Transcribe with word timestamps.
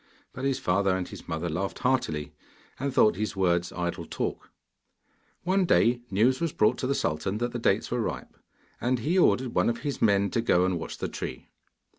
But 0.33 0.45
his 0.45 0.57
father 0.57 0.97
and 0.97 1.07
his 1.07 1.27
mother 1.27 1.47
laughed 1.47 1.77
heartily, 1.77 2.33
and 2.79 2.91
thought 2.91 3.17
his 3.17 3.35
words 3.35 3.71
idle 3.71 4.07
talk. 4.07 4.49
One 5.43 5.63
day, 5.65 6.01
news 6.09 6.41
was 6.41 6.51
brought 6.53 6.79
to 6.79 6.87
the 6.87 6.95
sultan 6.95 7.37
that 7.37 7.51
the 7.51 7.59
dates 7.59 7.91
were 7.91 8.01
ripe, 8.01 8.35
and 8.81 8.97
he 8.97 9.19
ordered 9.19 9.53
one 9.53 9.69
of 9.69 9.81
his 9.81 10.01
men 10.01 10.31
to 10.31 10.41
go 10.41 10.65
and 10.65 10.79
watch 10.79 10.97
the 10.97 11.07
tree. 11.07 11.49